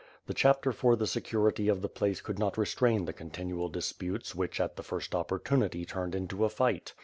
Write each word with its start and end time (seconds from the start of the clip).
The 0.25 0.33
Chapter 0.33 0.71
for 0.71 0.95
the 0.95 1.05
security 1.05 1.67
of 1.67 1.83
the 1.83 1.87
place 1.87 2.21
could 2.21 2.39
not 2.39 2.57
restrain 2.57 3.05
the 3.05 3.13
continual 3.13 3.69
disputes 3.69 4.33
which 4.33 4.59
at 4.59 4.75
the 4.75 4.81
first 4.81 5.13
opportunity 5.13 5.85
turned 5.85 6.15
into 6.15 6.43
a 6.43 6.49
fight. 6.49 6.95